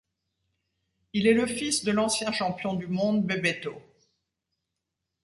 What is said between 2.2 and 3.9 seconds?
champion du monde Bebeto.